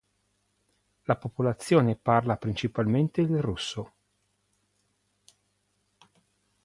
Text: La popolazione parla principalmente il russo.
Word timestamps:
La 1.03 1.15
popolazione 1.15 1.95
parla 1.95 2.35
principalmente 2.35 3.21
il 3.21 3.39
russo. 3.39 3.91